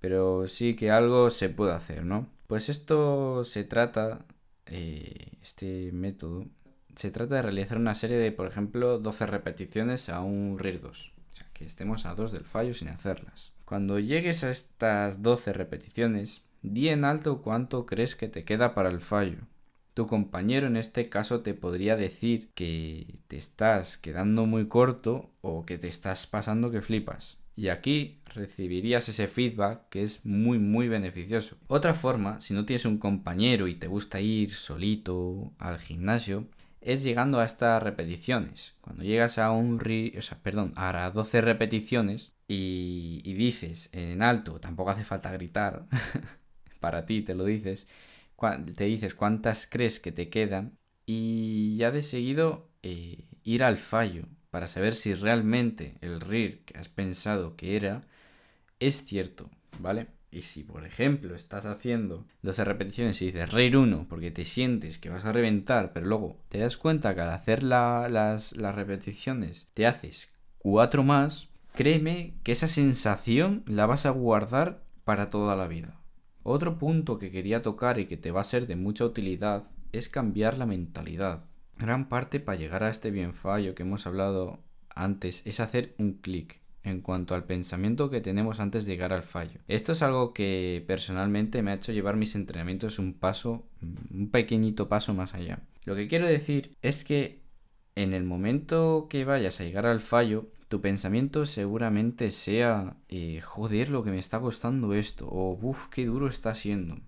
Pero 0.00 0.46
sí 0.46 0.76
que 0.76 0.90
algo 0.90 1.30
se 1.30 1.48
puede 1.48 1.72
hacer, 1.72 2.04
¿no? 2.04 2.28
Pues 2.46 2.68
esto 2.68 3.44
se 3.44 3.64
trata, 3.64 4.24
eh, 4.66 5.32
este 5.42 5.90
método, 5.92 6.46
se 6.96 7.10
trata 7.10 7.36
de 7.36 7.42
realizar 7.42 7.78
una 7.78 7.94
serie 7.94 8.16
de, 8.16 8.32
por 8.32 8.46
ejemplo, 8.46 8.98
12 8.98 9.26
repeticiones 9.26 10.08
a 10.08 10.20
un 10.20 10.58
RIR 10.58 10.80
2. 10.80 11.12
O 11.32 11.36
sea, 11.36 11.46
que 11.52 11.64
estemos 11.64 12.06
a 12.06 12.14
2 12.14 12.32
del 12.32 12.44
fallo 12.44 12.74
sin 12.74 12.88
hacerlas. 12.88 13.52
Cuando 13.64 13.98
llegues 13.98 14.44
a 14.44 14.50
estas 14.50 15.22
12 15.22 15.52
repeticiones, 15.52 16.44
di 16.62 16.88
en 16.88 17.04
alto 17.04 17.42
cuánto 17.42 17.86
crees 17.86 18.16
que 18.16 18.28
te 18.28 18.44
queda 18.44 18.74
para 18.74 18.88
el 18.88 19.00
fallo. 19.00 19.38
Tu 19.98 20.06
compañero 20.06 20.68
en 20.68 20.76
este 20.76 21.08
caso 21.08 21.40
te 21.40 21.54
podría 21.54 21.96
decir 21.96 22.50
que 22.54 23.18
te 23.26 23.36
estás 23.36 23.98
quedando 23.98 24.46
muy 24.46 24.68
corto 24.68 25.32
o 25.40 25.66
que 25.66 25.76
te 25.76 25.88
estás 25.88 26.28
pasando 26.28 26.70
que 26.70 26.82
flipas. 26.82 27.38
Y 27.56 27.66
aquí 27.66 28.20
recibirías 28.26 29.08
ese 29.08 29.26
feedback 29.26 29.88
que 29.88 30.04
es 30.04 30.24
muy 30.24 30.60
muy 30.60 30.86
beneficioso. 30.86 31.56
Otra 31.66 31.94
forma, 31.94 32.40
si 32.40 32.54
no 32.54 32.64
tienes 32.64 32.84
un 32.84 32.98
compañero 32.98 33.66
y 33.66 33.74
te 33.74 33.88
gusta 33.88 34.20
ir 34.20 34.52
solito 34.52 35.50
al 35.58 35.80
gimnasio, 35.80 36.46
es 36.80 37.02
llegando 37.02 37.40
a 37.40 37.44
estas 37.44 37.82
repeticiones. 37.82 38.76
Cuando 38.80 39.02
llegas 39.02 39.36
a 39.38 39.50
un 39.50 39.80
o 40.16 40.22
sea, 40.22 40.38
perdón, 40.44 40.74
a 40.76 41.10
12 41.12 41.40
repeticiones 41.40 42.34
y, 42.46 43.20
y 43.24 43.32
dices 43.34 43.90
en 43.92 44.22
alto, 44.22 44.60
tampoco 44.60 44.90
hace 44.90 45.02
falta 45.02 45.32
gritar, 45.32 45.86
para 46.78 47.04
ti 47.04 47.22
te 47.22 47.34
lo 47.34 47.44
dices, 47.44 47.88
te 48.76 48.84
dices 48.84 49.14
cuántas 49.14 49.66
crees 49.66 50.00
que 50.00 50.12
te 50.12 50.28
quedan 50.28 50.78
y 51.06 51.76
ya 51.76 51.90
de 51.90 52.02
seguido 52.02 52.68
eh, 52.82 53.24
ir 53.42 53.64
al 53.64 53.76
fallo 53.76 54.24
para 54.50 54.68
saber 54.68 54.94
si 54.94 55.14
realmente 55.14 55.96
el 56.00 56.20
RIR 56.20 56.64
que 56.64 56.78
has 56.78 56.88
pensado 56.88 57.56
que 57.56 57.76
era 57.76 58.02
es 58.80 59.04
cierto, 59.04 59.50
¿vale? 59.80 60.08
Y 60.30 60.42
si, 60.42 60.62
por 60.62 60.84
ejemplo, 60.84 61.34
estás 61.34 61.64
haciendo 61.64 62.26
12 62.42 62.64
repeticiones 62.64 63.20
y 63.22 63.26
dices 63.26 63.52
RIR 63.52 63.78
1 63.78 64.06
porque 64.08 64.30
te 64.30 64.44
sientes 64.44 64.98
que 64.98 65.08
vas 65.08 65.24
a 65.24 65.32
reventar, 65.32 65.92
pero 65.92 66.06
luego 66.06 66.36
te 66.48 66.58
das 66.58 66.76
cuenta 66.76 67.14
que 67.14 67.22
al 67.22 67.30
hacer 67.30 67.62
las, 67.62 68.52
las 68.56 68.74
repeticiones 68.74 69.68
te 69.74 69.86
haces 69.86 70.32
4 70.58 71.02
más, 71.02 71.48
créeme 71.74 72.34
que 72.44 72.52
esa 72.52 72.68
sensación 72.68 73.62
la 73.66 73.86
vas 73.86 74.06
a 74.06 74.10
guardar 74.10 74.82
para 75.04 75.30
toda 75.30 75.56
la 75.56 75.66
vida. 75.66 75.97
Otro 76.50 76.78
punto 76.78 77.18
que 77.18 77.30
quería 77.30 77.60
tocar 77.60 77.98
y 77.98 78.06
que 78.06 78.16
te 78.16 78.30
va 78.30 78.40
a 78.40 78.44
ser 78.44 78.66
de 78.66 78.74
mucha 78.74 79.04
utilidad 79.04 79.64
es 79.92 80.08
cambiar 80.08 80.56
la 80.56 80.64
mentalidad. 80.64 81.44
Gran 81.76 82.08
parte 82.08 82.40
para 82.40 82.56
llegar 82.56 82.82
a 82.82 82.88
este 82.88 83.10
bien 83.10 83.34
fallo 83.34 83.74
que 83.74 83.82
hemos 83.82 84.06
hablado 84.06 84.58
antes 84.88 85.42
es 85.46 85.60
hacer 85.60 85.94
un 85.98 86.14
clic 86.14 86.58
en 86.84 87.02
cuanto 87.02 87.34
al 87.34 87.44
pensamiento 87.44 88.08
que 88.08 88.22
tenemos 88.22 88.60
antes 88.60 88.86
de 88.86 88.92
llegar 88.92 89.12
al 89.12 89.24
fallo. 89.24 89.60
Esto 89.68 89.92
es 89.92 90.00
algo 90.00 90.32
que 90.32 90.82
personalmente 90.86 91.62
me 91.62 91.70
ha 91.70 91.74
hecho 91.74 91.92
llevar 91.92 92.16
mis 92.16 92.34
entrenamientos 92.34 92.98
un 92.98 93.12
paso, 93.12 93.66
un 94.10 94.30
pequeñito 94.30 94.88
paso 94.88 95.12
más 95.12 95.34
allá. 95.34 95.60
Lo 95.84 95.96
que 95.96 96.08
quiero 96.08 96.26
decir 96.26 96.74
es 96.80 97.04
que 97.04 97.42
en 97.94 98.14
el 98.14 98.24
momento 98.24 99.08
que 99.10 99.26
vayas 99.26 99.60
a 99.60 99.64
llegar 99.64 99.84
al 99.84 100.00
fallo, 100.00 100.46
tu 100.68 100.82
pensamiento 100.82 101.46
seguramente 101.46 102.30
sea, 102.30 102.96
eh, 103.08 103.40
joder, 103.40 103.88
lo 103.88 104.04
que 104.04 104.10
me 104.10 104.18
está 104.18 104.38
costando 104.38 104.92
esto, 104.92 105.26
o 105.26 105.58
uff, 105.60 105.88
qué 105.88 106.04
duro 106.04 106.28
está 106.28 106.54
siendo. 106.54 107.00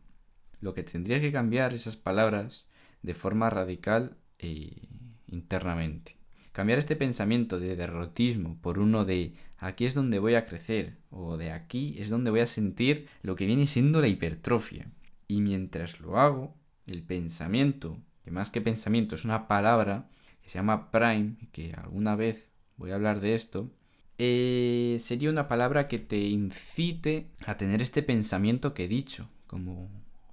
Lo 0.61 0.75
que 0.75 0.83
tendrías 0.83 1.21
que 1.21 1.33
cambiar 1.33 1.75
esas 1.75 1.97
palabras 1.97 2.67
de 3.03 3.15
forma 3.15 3.51
radical 3.51 4.17
e 4.39 4.89
internamente. 5.29 6.17
Cambiar 6.53 6.79
este 6.79 6.97
pensamiento 6.97 7.61
de 7.61 7.77
derrotismo 7.77 8.59
por 8.61 8.79
uno 8.79 9.05
de 9.05 9.35
aquí 9.59 9.85
es 9.85 9.95
donde 9.95 10.19
voy 10.19 10.35
a 10.35 10.45
crecer 10.45 10.97
o 11.11 11.37
de 11.37 11.53
aquí 11.53 11.95
es 11.99 12.11
donde 12.11 12.31
voy 12.31 12.41
a 12.41 12.47
sentir 12.47 13.09
lo 13.23 13.37
que 13.37 13.47
viene 13.47 13.67
siendo 13.67 14.01
la 14.01 14.09
hipertrofia. 14.09 14.91
Y 15.29 15.43
mientras 15.43 16.01
lo 16.01 16.19
hago, 16.19 16.57
el 16.87 17.03
pensamiento, 17.03 17.99
que 18.25 18.31
más 18.31 18.51
que 18.51 18.61
pensamiento 18.61 19.15
es 19.15 19.25
una 19.25 19.47
palabra 19.47 20.09
que 20.43 20.49
se 20.49 20.59
llama 20.59 20.91
prime, 20.91 21.37
que 21.53 21.73
alguna 21.73 22.17
vez 22.17 22.50
voy 22.81 22.91
a 22.91 22.95
hablar 22.95 23.21
de 23.21 23.35
esto, 23.35 23.71
eh, 24.19 24.97
sería 25.01 25.31
una 25.31 25.49
palabra 25.49 25.87
que 25.87 25.99
te 25.99 26.19
incite 26.19 27.29
a 27.47 27.57
tener 27.57 27.81
este 27.83 28.03
pensamiento 28.03 28.75
que 28.75 28.85
he 28.85 28.89
dicho, 28.89 29.29
como 29.47 29.89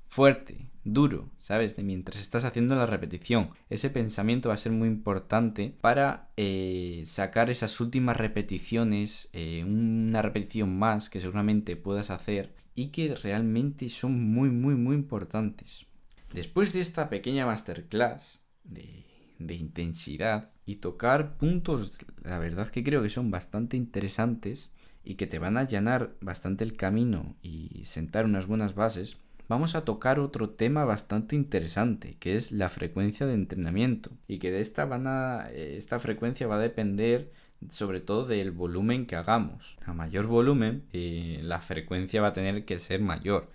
fuerte, 0.08 0.70
duro, 0.86 1.30
¿sabes? 1.38 1.76
De 1.76 1.84
mientras 1.84 2.20
estás 2.20 2.46
haciendo 2.46 2.74
la 2.76 2.86
repetición. 2.86 3.50
Ese 3.70 3.90
pensamiento 3.90 4.50
va 4.50 4.56
a 4.56 4.58
ser 4.58 4.72
muy 4.72 4.88
importante 4.88 5.76
para 5.82 6.30
eh, 6.38 7.04
sacar 7.06 7.50
esas 7.50 7.80
últimas 7.82 8.16
repeticiones, 8.16 9.30
eh, 9.34 9.64
una 9.66 10.22
repetición 10.22 10.78
más 10.80 11.10
que 11.10 11.20
seguramente 11.20 11.76
puedas 11.76 12.10
hacer 12.10 12.56
y 12.76 12.88
que 12.88 13.14
realmente 13.14 13.90
son 13.90 14.34
muy, 14.34 14.50
muy, 14.50 14.76
muy 14.76 14.96
importantes. 14.96 15.86
Después 16.34 16.72
de 16.72 16.80
esta 16.80 17.10
pequeña 17.10 17.46
masterclass 17.46 18.42
de, 18.64 19.06
de 19.40 19.56
intensidad 19.56 20.50
y 20.66 20.78
tocar 20.78 21.38
puntos, 21.38 21.94
la 22.24 22.40
verdad 22.40 22.70
que 22.70 22.84
creo 22.84 23.02
que 23.02 23.10
son 23.10 23.32
bastante 23.32 23.78
interesantes 23.78 24.72
y 25.04 25.16
que 25.16 25.28
te 25.28 25.40
van 25.40 25.58
a 25.58 25.62
allanar 25.62 26.16
bastante 26.20 26.64
el 26.64 26.76
camino 26.76 27.36
y 27.42 27.84
sentar 27.86 28.26
unas 28.26 28.48
buenas 28.48 28.76
bases, 28.76 29.18
vamos 29.48 29.76
a 29.76 29.86
tocar 29.86 30.20
otro 30.20 30.50
tema 30.50 30.86
bastante 30.86 31.36
interesante, 31.36 32.18
que 32.20 32.36
es 32.36 32.52
la 32.52 32.70
frecuencia 32.70 33.26
de 33.26 33.34
entrenamiento. 33.34 34.12
Y 34.28 34.40
que 34.40 34.52
de 34.52 34.60
esta 34.60 34.86
van 34.86 35.08
a. 35.08 35.50
esta 35.52 36.00
frecuencia 36.00 36.48
va 36.48 36.56
a 36.56 36.60
depender 36.60 37.32
sobre 37.70 38.02
todo 38.02 38.26
del 38.26 38.52
volumen 38.52 39.06
que 39.06 39.16
hagamos. 39.16 39.78
A 39.86 39.94
mayor 39.94 40.28
volumen, 40.28 40.84
eh, 40.94 41.40
la 41.44 41.60
frecuencia 41.62 42.22
va 42.22 42.30
a 42.30 42.34
tener 42.34 42.66
que 42.66 42.80
ser 42.80 43.02
mayor. 43.02 43.50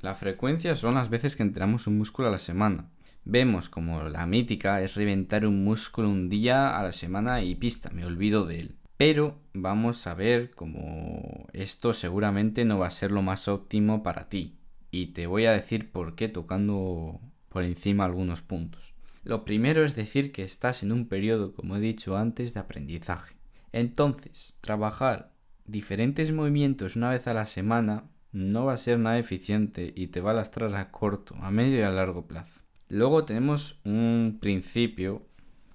La 0.00 0.14
frecuencia 0.14 0.74
son 0.74 0.94
las 0.94 1.10
veces 1.10 1.36
que 1.36 1.42
entrenamos 1.42 1.86
un 1.86 1.98
músculo 1.98 2.28
a 2.28 2.32
la 2.32 2.38
semana. 2.38 2.88
Vemos 3.24 3.68
como 3.68 4.02
la 4.08 4.26
mítica 4.26 4.80
es 4.82 4.96
reventar 4.96 5.46
un 5.46 5.64
músculo 5.64 6.08
un 6.08 6.28
día 6.28 6.76
a 6.76 6.82
la 6.82 6.92
semana 6.92 7.42
y 7.42 7.54
pista, 7.54 7.90
me 7.90 8.04
olvido 8.04 8.46
de 8.46 8.60
él. 8.60 8.76
Pero 8.96 9.38
vamos 9.54 10.06
a 10.06 10.14
ver 10.14 10.50
como 10.50 11.46
esto 11.52 11.92
seguramente 11.92 12.64
no 12.64 12.78
va 12.78 12.88
a 12.88 12.90
ser 12.90 13.10
lo 13.12 13.22
más 13.22 13.48
óptimo 13.48 14.02
para 14.02 14.28
ti 14.28 14.58
y 14.90 15.08
te 15.08 15.26
voy 15.26 15.46
a 15.46 15.52
decir 15.52 15.90
por 15.90 16.14
qué 16.14 16.28
tocando 16.28 17.20
por 17.48 17.62
encima 17.62 18.04
algunos 18.04 18.42
puntos. 18.42 18.94
Lo 19.24 19.44
primero 19.44 19.84
es 19.84 19.94
decir 19.94 20.32
que 20.32 20.42
estás 20.42 20.82
en 20.82 20.90
un 20.90 21.06
periodo, 21.06 21.54
como 21.54 21.76
he 21.76 21.80
dicho 21.80 22.16
antes, 22.16 22.54
de 22.54 22.60
aprendizaje. 22.60 23.36
Entonces, 23.72 24.54
trabajar 24.60 25.32
diferentes 25.64 26.32
movimientos 26.32 26.96
una 26.96 27.10
vez 27.10 27.26
a 27.28 27.34
la 27.34 27.46
semana 27.46 28.04
no 28.32 28.64
va 28.64 28.72
a 28.72 28.78
ser 28.78 28.98
nada 28.98 29.18
eficiente 29.18 29.92
y 29.94 30.08
te 30.08 30.20
va 30.20 30.32
a 30.32 30.34
lastrar 30.34 30.74
a 30.74 30.90
corto, 30.90 31.36
a 31.40 31.50
medio 31.50 31.78
y 31.78 31.82
a 31.82 31.90
largo 31.90 32.26
plazo. 32.26 32.62
Luego 32.92 33.24
tenemos 33.24 33.80
un 33.84 34.38
principio 34.38 35.26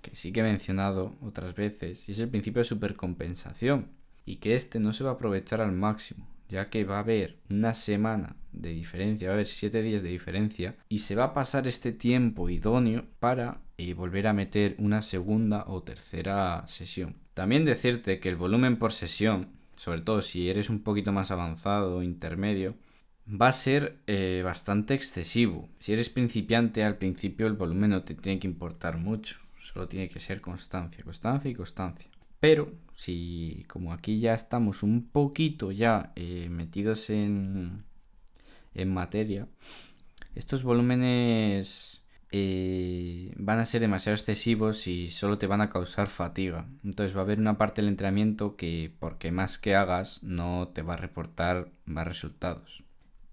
que 0.03 0.15
sí 0.15 0.31
que 0.31 0.41
he 0.41 0.43
mencionado 0.43 1.15
otras 1.19 1.55
veces 1.55 2.07
y 2.07 2.11
es 2.11 2.19
el 2.19 2.29
principio 2.29 2.59
de 2.59 2.65
supercompensación 2.65 3.87
y 4.23 4.35
que 4.35 4.53
este 4.53 4.79
no 4.79 4.93
se 4.93 5.03
va 5.03 5.09
a 5.09 5.13
aprovechar 5.13 5.59
al 5.61 5.71
máximo 5.71 6.27
ya 6.47 6.69
que 6.69 6.83
va 6.83 6.97
a 6.97 6.99
haber 6.99 7.39
una 7.49 7.73
semana 7.73 8.35
de 8.51 8.69
diferencia, 8.69 9.29
va 9.29 9.33
a 9.33 9.35
haber 9.35 9.47
7 9.47 9.81
días 9.81 10.03
de 10.03 10.09
diferencia 10.09 10.75
y 10.89 10.99
se 10.99 11.15
va 11.15 11.25
a 11.25 11.33
pasar 11.33 11.67
este 11.67 11.91
tiempo 11.91 12.49
idóneo 12.49 13.05
para 13.19 13.61
eh, 13.77 13.95
volver 13.95 14.27
a 14.27 14.33
meter 14.33 14.75
una 14.77 15.01
segunda 15.01 15.65
o 15.67 15.81
tercera 15.81 16.65
sesión. 16.67 17.15
También 17.33 17.65
decirte 17.65 18.19
que 18.19 18.29
el 18.29 18.35
volumen 18.35 18.77
por 18.77 18.93
sesión, 18.93 19.49
sobre 19.75 20.01
todo 20.01 20.21
si 20.21 20.49
eres 20.49 20.69
un 20.69 20.83
poquito 20.83 21.11
más 21.11 21.31
avanzado 21.31 21.97
o 21.97 22.03
intermedio, 22.03 22.75
va 23.29 23.49
a 23.49 23.51
ser 23.51 23.99
eh, 24.07 24.41
bastante 24.43 24.93
excesivo. 24.93 25.69
Si 25.79 25.93
eres 25.93 26.09
principiante 26.09 26.83
al 26.83 26.97
principio 26.97 27.47
el 27.47 27.53
volumen 27.53 27.91
no 27.91 28.03
te 28.03 28.15
tiene 28.15 28.39
que 28.39 28.47
importar 28.47 28.97
mucho, 28.97 29.37
solo 29.61 29.87
tiene 29.87 30.09
que 30.09 30.19
ser 30.19 30.41
constancia, 30.41 31.03
constancia 31.03 31.51
y 31.51 31.55
constancia. 31.55 32.09
Pero 32.39 32.71
si 32.95 33.65
como 33.67 33.93
aquí 33.93 34.19
ya 34.19 34.33
estamos 34.33 34.83
un 34.83 35.07
poquito 35.07 35.71
ya 35.71 36.13
eh, 36.15 36.47
metidos 36.49 37.09
en, 37.09 37.83
en 38.73 38.93
materia, 38.93 39.47
estos 40.35 40.63
volúmenes 40.63 42.03
eh, 42.31 43.33
van 43.37 43.59
a 43.59 43.65
ser 43.65 43.81
demasiado 43.81 44.15
excesivos 44.15 44.87
y 44.87 45.09
solo 45.09 45.37
te 45.37 45.47
van 45.47 45.61
a 45.61 45.69
causar 45.69 46.07
fatiga. 46.07 46.67
Entonces 46.83 47.15
va 47.15 47.21
a 47.21 47.23
haber 47.23 47.39
una 47.39 47.57
parte 47.57 47.81
del 47.81 47.89
entrenamiento 47.89 48.55
que 48.55 48.93
porque 48.99 49.31
más 49.31 49.57
que 49.57 49.75
hagas 49.75 50.23
no 50.23 50.69
te 50.73 50.81
va 50.81 50.93
a 50.93 50.97
reportar 50.97 51.71
más 51.85 52.07
resultados. 52.07 52.86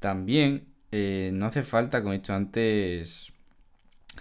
También 0.05 0.67
eh, 0.93 1.31
no 1.33 1.47
hace 1.47 1.63
falta, 1.63 2.01
como 2.01 2.13
he 2.13 2.19
dicho 2.19 2.35
antes, 2.35 3.33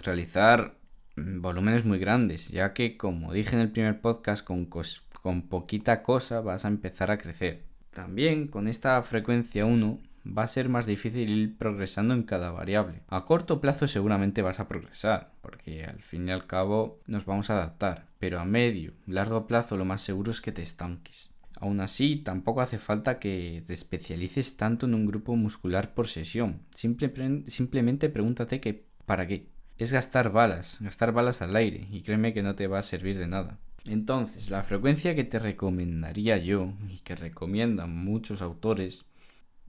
realizar 0.02 0.78
Mm, 1.16 1.42
volúmenes 1.42 1.86
muy 1.86 2.00
grandes, 2.00 2.50
ya 2.50 2.74
que 2.74 2.98
como 2.98 3.34
dije 3.34 3.56
en 3.56 3.62
el 3.62 3.72
primer 3.72 4.02
podcast, 4.02 4.44
con, 4.44 4.66
con 4.66 5.42
poquita 5.44 6.02
cosa 6.02 6.42
vas 6.42 6.66
a 6.66 6.70
empezar 6.70 7.12
a 7.12 7.18
crecer. 7.18 7.63
También 7.92 8.48
con 8.48 8.68
esta 8.68 9.02
frecuencia 9.04 9.66
1 9.66 10.00
va 10.25 10.44
a 10.44 10.48
ser 10.48 10.70
más 10.70 10.86
difícil 10.88 11.30
ir 11.30 11.58
progresando 11.58 12.16
en 12.16 12.24
cada 12.24 12.50
variable. 12.52 13.02
A 13.08 13.25
corto 13.25 13.62
plazo 13.62 13.88
seguramente 13.88 14.42
vas 14.42 14.60
a 14.60 14.68
progresar, 14.68 15.32
porque 15.42 15.86
al 15.86 16.02
fin 16.02 16.28
y 16.28 16.32
al 16.32 16.48
cabo 16.48 17.00
nos 17.06 17.25
vamos 17.25 17.50
a 17.50 17.54
adaptar, 17.58 18.08
pero 18.18 18.40
a 18.40 18.46
medio, 18.46 18.94
largo 19.06 19.46
plazo 19.46 19.78
lo 19.78 19.86
más 19.86 20.02
seguro 20.02 20.32
es 20.32 20.42
que 20.42 20.52
te 20.52 20.63
estanques. 20.63 21.30
Aún 21.63 21.79
así, 21.79 22.17
tampoco 22.17 22.60
hace 22.60 22.77
falta 22.77 23.20
que 23.20 23.63
te 23.65 23.72
especialices 23.72 24.58
tanto 24.58 24.86
en 24.86 24.93
un 24.93 25.05
grupo 25.05 25.38
muscular 25.38 25.93
por 25.93 26.10
sesión. 26.10 26.63
simplemente 26.75 28.10
pregúntate 28.10 28.60
que 28.60 28.86
para 29.05 29.27
qué 29.27 29.48
es 29.77 29.93
gastar 29.93 30.34
balas, 30.34 30.79
gastar 30.82 31.13
balas 31.13 31.41
al 31.41 31.55
aire, 31.55 31.88
y 31.89 32.01
créeme 32.01 32.34
que 32.34 32.43
no 32.43 32.55
te 32.55 32.67
va 32.67 32.79
a 32.79 32.84
servir 32.84 33.17
de 33.17 33.27
nada. 33.27 33.60
Entonces, 33.86 34.50
la 34.50 34.63
frecuencia 34.63 35.15
que 35.15 35.24
te 35.24 35.39
recomendaría 35.39 36.36
yo, 36.36 36.74
y 36.89 37.00
que 37.00 37.15
recomiendan 37.15 37.96
muchos 37.96 38.41
autores, 38.41 39.05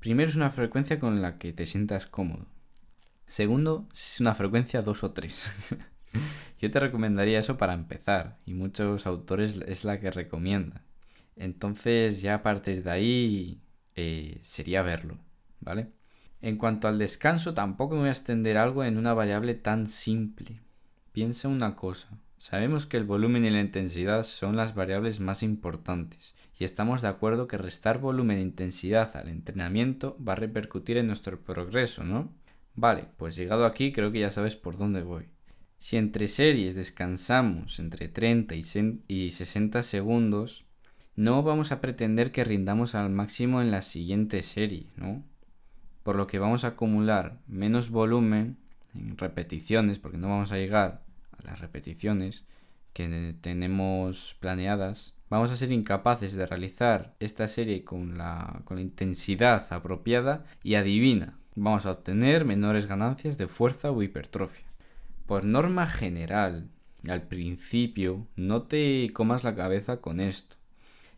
primero 0.01 0.29
es 0.29 0.35
una 0.35 0.51
frecuencia 0.51 0.99
con 0.99 1.23
la 1.23 1.39
que 1.39 1.53
te 1.53 1.65
sientas 1.65 2.09
cómodo. 2.09 2.47
Segundo, 3.27 3.89
es 3.95 4.19
una 4.19 4.35
frecuencia 4.35 4.83
2 4.83 5.05
o 5.05 5.13
3. 5.13 5.51
yo 6.61 6.71
te 6.73 6.81
recomendaría 6.81 7.39
eso 7.39 7.57
para 7.57 7.73
empezar, 7.73 8.41
y 8.47 8.55
muchos 8.55 9.07
autores 9.07 9.61
es 9.69 9.85
la 9.85 10.01
que 10.01 10.11
recomiendan. 10.11 10.83
Entonces, 11.37 12.23
ya 12.23 12.35
a 12.35 12.43
partir 12.43 12.83
de 12.83 12.91
ahí, 12.91 13.61
eh, 13.97 14.39
sería 14.43 14.83
verlo, 14.83 15.19
¿vale? 15.61 15.89
En 16.41 16.59
cuanto 16.59 16.89
al 16.89 16.99
descanso, 16.99 17.55
tampoco 17.55 17.95
me 17.95 18.01
voy 18.01 18.09
a 18.09 18.13
extender 18.13 18.57
algo 18.57 18.85
en 18.85 18.99
una 18.99 19.15
variable 19.15 19.55
tan 19.55 19.87
simple. 19.87 20.61
Piensa 21.13 21.49
una 21.49 21.75
cosa. 21.75 22.09
Sabemos 22.37 22.85
que 22.85 22.99
el 22.99 23.05
volumen 23.05 23.45
y 23.45 23.51
la 23.51 23.61
intensidad 23.61 24.23
son 24.25 24.55
las 24.57 24.75
variables 24.75 25.21
más 25.21 25.43
importantes, 25.43 26.35
y 26.59 26.65
estamos 26.65 27.01
de 27.01 27.09
acuerdo 27.09 27.49
que 27.49 27.57
restar 27.57 27.99
volumen 27.99 28.39
e 28.39 28.43
intensidad 28.43 29.17
al 29.17 29.29
entrenamiento 29.29 30.17
va 30.23 30.35
a 30.35 30.37
repercutir 30.37 30.99
en 30.99 31.07
nuestro 31.07 31.41
progreso, 31.41 32.05
¿no? 32.05 32.33
Vale, 32.75 33.09
pues 33.17 33.37
llegado 33.37 33.65
aquí 33.65 33.93
creo 33.93 34.13
que 34.13 34.21
ya 34.21 34.31
sabes 34.31 34.57
por 34.57 34.77
dónde 34.77 35.03
voy. 35.03 35.29
Si 35.79 35.97
entre 35.97 36.29
series 36.29 36.75
descansamos 36.75 37.79
entre 37.79 38.09
30 38.09 38.55
y 38.55 39.31
60 39.31 39.83
segundos, 39.83 40.64
no 41.17 41.43
vamos 41.43 41.73
a 41.73 41.81
pretender 41.81 42.33
que 42.33 42.45
rindamos 42.45 42.95
al 42.95 43.11
máximo 43.11 43.61
en 43.61 43.71
la 43.71 43.83
siguiente 43.83 44.43
serie, 44.43 44.87
¿no? 44.97 45.23
por 46.05 46.17
lo 46.17 46.29
que 46.29 46.39
vamos 46.39 46.63
a 46.63 46.69
acumular 46.69 47.39
menos 47.49 47.91
volumen 47.91 48.59
en 48.95 49.19
repeticiones, 49.19 49.99
porque 49.99 50.19
no 50.19 50.29
vamos 50.29 50.53
a 50.53 50.59
llegar 50.59 51.03
a 51.37 51.43
las 51.43 51.59
repeticiones 51.59 52.45
que 52.93 53.35
tenemos 53.41 54.37
planeadas, 54.39 55.17
vamos 55.29 55.51
a 55.51 55.57
ser 55.57 55.73
incapaces 55.73 56.35
de 56.35 56.47
realizar 56.47 57.17
esta 57.19 57.49
serie 57.49 57.85
con 57.85 58.17
la, 58.19 58.61
con 58.65 58.77
la 58.77 58.83
intensidad 58.83 59.67
apropiada 59.71 60.45
y 60.63 60.77
adivina, 60.77 61.39
vamos 61.57 61.87
a 61.87 61.93
obtener 61.93 62.45
menores 62.45 62.87
ganancias 62.87 63.37
de 63.39 63.49
fuerza 63.49 63.91
o 63.91 64.03
hipertrofia. 64.03 64.67
Por 65.27 65.45
norma 65.45 65.87
general, 65.87 66.69
al 67.09 67.23
principio, 67.23 68.27
no 68.37 68.63
te 68.63 69.11
comas 69.15 69.43
la 69.43 69.57
cabeza 69.57 70.03
con 70.03 70.21
esto. 70.21 70.57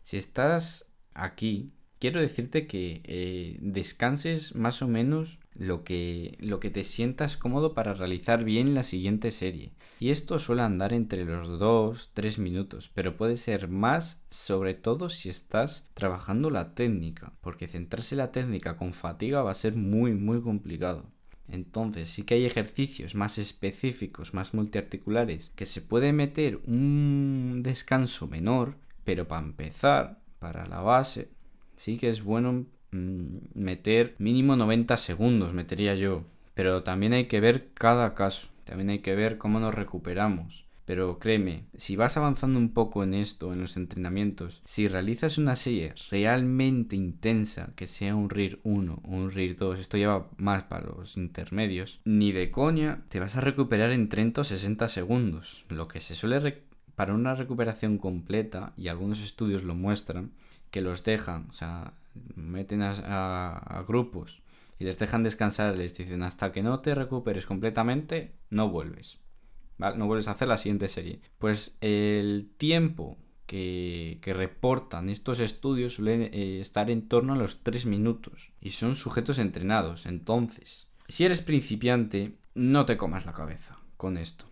Si 0.07 0.15
estás 0.15 0.89
aquí 1.13 1.73
quiero 1.99 2.21
decirte 2.21 2.65
que 2.65 3.01
eh, 3.03 3.57
descanses 3.59 4.55
más 4.55 4.81
o 4.81 4.87
menos 4.87 5.37
lo 5.53 5.83
que, 5.83 6.37
lo 6.39 6.61
que 6.61 6.69
te 6.69 6.85
sientas 6.85 7.35
cómodo 7.35 7.73
para 7.73 7.93
realizar 7.93 8.45
bien 8.45 8.73
la 8.73 8.83
siguiente 8.83 9.31
serie. 9.31 9.73
Y 9.99 10.11
esto 10.11 10.39
suele 10.39 10.61
andar 10.61 10.93
entre 10.93 11.25
los 11.25 11.49
2-3 11.49 12.37
minutos, 12.37 12.89
pero 12.93 13.17
puede 13.17 13.35
ser 13.35 13.67
más 13.67 14.23
sobre 14.29 14.75
todo 14.75 15.09
si 15.09 15.27
estás 15.27 15.89
trabajando 15.93 16.51
la 16.51 16.73
técnica, 16.73 17.33
porque 17.41 17.67
centrarse 17.67 18.15
en 18.15 18.19
la 18.19 18.31
técnica 18.31 18.77
con 18.77 18.93
fatiga 18.93 19.41
va 19.41 19.51
a 19.51 19.55
ser 19.55 19.75
muy 19.75 20.13
muy 20.13 20.41
complicado. 20.41 21.11
Entonces 21.49 22.11
sí 22.11 22.23
que 22.23 22.35
hay 22.35 22.45
ejercicios 22.45 23.13
más 23.13 23.37
específicos, 23.37 24.33
más 24.33 24.53
multiarticulares, 24.53 25.51
que 25.57 25.65
se 25.65 25.81
puede 25.81 26.13
meter 26.13 26.61
un 26.65 27.59
descanso 27.61 28.27
menor, 28.27 28.77
pero 29.07 29.25
para 29.25 29.45
empezar, 29.45 30.19
para 30.37 30.67
la 30.67 30.81
base, 30.81 31.29
sí 31.77 31.97
que 31.97 32.09
es 32.09 32.25
bueno 32.25 32.65
mm, 32.91 33.37
meter 33.53 34.15
mínimo 34.17 34.57
90 34.57 34.97
segundos, 34.97 35.53
metería 35.53 35.95
yo. 35.95 36.25
Pero 36.53 36.83
también 36.83 37.13
hay 37.13 37.27
que 37.27 37.39
ver 37.39 37.69
cada 37.73 38.13
caso, 38.15 38.49
también 38.65 38.89
hay 38.89 38.99
que 38.99 39.15
ver 39.15 39.37
cómo 39.37 39.61
nos 39.61 39.73
recuperamos. 39.73 40.65
Pero 40.83 41.19
créeme, 41.19 41.63
si 41.77 41.95
vas 41.95 42.17
avanzando 42.17 42.59
un 42.59 42.73
poco 42.73 43.01
en 43.01 43.13
esto, 43.13 43.53
en 43.53 43.61
los 43.61 43.77
entrenamientos, 43.77 44.61
si 44.65 44.89
realizas 44.89 45.37
una 45.37 45.55
serie 45.55 45.93
realmente 46.11 46.97
intensa, 46.97 47.71
que 47.77 47.87
sea 47.87 48.13
un 48.13 48.29
RIR 48.29 48.59
1 48.63 49.03
o 49.05 49.09
un 49.09 49.31
RIR 49.31 49.55
2, 49.55 49.79
esto 49.79 49.95
lleva 49.95 50.27
más 50.35 50.63
para 50.63 50.85
los 50.85 51.15
intermedios, 51.15 52.01
ni 52.03 52.33
de 52.33 52.51
coña 52.51 53.05
te 53.07 53.21
vas 53.21 53.37
a 53.37 53.41
recuperar 53.41 53.91
en 53.91 54.09
30 54.09 54.41
o 54.41 54.43
60 54.43 54.89
segundos. 54.89 55.63
Lo 55.69 55.87
que 55.87 56.01
se 56.01 56.13
suele 56.13 56.66
para 56.97 57.13
una 57.13 57.35
recuperación 57.35 57.99
completa, 57.99 58.73
y 58.75 58.87
algunos 58.87 59.21
estudios 59.21 59.63
lo 59.63 59.75
muestran, 59.75 60.31
que 60.71 60.81
los 60.81 61.03
dejan, 61.03 61.45
o 61.51 61.53
sea, 61.53 61.93
meten 62.33 62.81
a, 62.81 63.85
grupos 63.87 64.41
y 64.79 64.85
les 64.85 64.97
dejan 64.97 65.21
descansar, 65.21 65.77
les 65.77 65.95
dicen 65.95 66.23
hasta 66.23 66.51
que 66.51 66.63
no 66.63 66.79
te 66.79 66.95
recuperes 66.95 67.45
completamente, 67.45 68.33
no 68.49 68.69
vuelves. 68.69 69.19
¿Vale? 69.77 69.95
No 69.95 70.07
vuelves 70.07 70.27
a 70.27 70.31
hacer 70.31 70.47
la 70.47 70.57
siguiente 70.57 70.87
serie. 70.87 71.21
Pues 71.37 71.77
el 71.81 72.49
tiempo 72.57 73.15
que, 73.45 74.19
reportan 74.25 75.09
estos 75.09 75.39
estudios 75.39 75.93
suelen 75.93 76.23
eh, 76.33 76.59
estar 76.61 76.89
en 76.89 77.07
torno 77.07 77.33
a 77.33 77.37
los 77.37 77.61
3 77.61 77.85
minutos 77.85 78.53
y 78.59 78.71
son 78.71 78.95
sujetos 78.95 79.37
entrenados. 79.37 80.07
Entonces, 80.07 80.87
si 81.07 81.25
eres 81.25 81.43
principiante, 81.43 82.39
no 82.55 82.87
te 82.87 82.97
comas 82.97 83.27
la 83.27 83.33
cabeza 83.33 83.77
con 83.97 84.17
esto. 84.17 84.47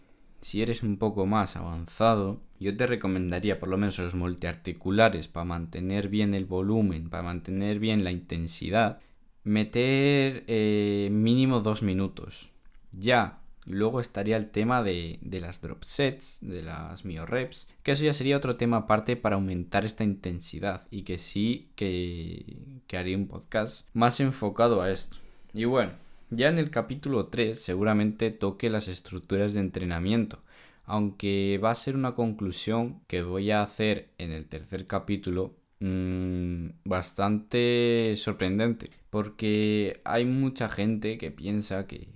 Si 0.45 0.61
eres 0.61 0.83
un 0.83 0.97
poco 0.97 1.25
más 1.25 1.55
avanzado, 1.55 2.39
yo 2.59 2.77
te 2.77 2.85
recomendaría 2.85 3.59
por 3.59 3.67
lo 3.67 3.79
menos 3.79 3.97
los 3.97 4.13
multiarticulares 4.13 5.27
para 5.27 5.43
mantener 5.43 6.07
bien 6.07 6.35
el 6.35 6.45
volumen, 6.45 7.09
para 7.09 7.23
mantener 7.23 7.79
bien 7.79 8.03
la 8.03 8.11
intensidad, 8.11 8.99
meter 9.43 10.43
eh, 10.45 11.09
mínimo 11.11 11.61
2 11.61 11.81
minutos. 11.81 12.51
Ya 12.91 13.39
Luego 13.65 13.99
estaría 13.99 14.37
el 14.37 14.51
tema 14.51 14.83
de, 14.83 15.17
las 15.23 15.61
drop 15.61 15.83
sets, 15.83 16.37
de 16.41 16.61
las 16.61 17.05
mio 17.05 17.25
reps, 17.25 17.67
que 17.81 17.93
eso 17.93 18.05
ya 18.05 18.13
sería 18.13 18.37
otro 18.37 18.55
tema 18.55 18.77
aparte 18.77 19.15
para 19.15 19.37
aumentar 19.37 19.85
esta 19.85 20.03
intensidad 20.03 20.87
y 20.91 21.01
que 21.01 21.17
sí 21.17 21.71
que, 21.75 22.57
que 22.85 22.97
haría 22.99 23.17
un 23.17 23.25
podcast 23.25 23.87
más 23.93 24.19
enfocado 24.19 24.83
a 24.83 24.91
esto. 24.91 25.17
Y 25.55 25.65
bueno, 25.65 25.93
ya 26.29 26.49
en 26.49 26.57
el 26.57 26.69
capítulo 26.69 27.27
3 27.27 27.59
seguramente 27.59 28.31
toque 28.31 28.69
las 28.69 28.87
estructuras 28.87 29.53
de 29.53 29.61
entrenamiento, 29.61 30.43
aunque 30.85 31.59
va 31.63 31.71
a 31.71 31.75
ser 31.75 31.95
una 31.95 32.15
conclusión 32.15 33.01
que 33.07 33.23
voy 33.23 33.51
a 33.51 33.63
hacer 33.63 34.09
en 34.17 34.31
el 34.31 34.45
tercer 34.45 34.87
capítulo 34.87 35.55
mm, 35.79 36.67
bastante 36.85 38.13
sorprendente, 38.17 38.89
porque 39.09 40.01
hay 40.05 40.25
mucha 40.25 40.69
gente 40.69 41.17
que 41.17 41.31
piensa 41.31 41.87
que 41.87 42.07